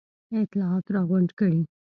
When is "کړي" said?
1.39-1.61